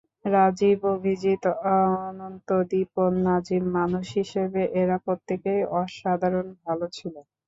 রাজীব, 0.27 0.79
অভিজিৎ, 0.91 1.43
অনন্ত, 1.75 2.49
দীপন, 2.69 3.11
নাজিম—মানুষ 3.27 4.05
হিসেবে 4.19 4.61
এরা 4.81 4.97
প্রত্যেকেই 5.05 5.61
অসাধারণ 5.79 6.47
ভালো 6.65 6.85
ছিল। 6.97 7.15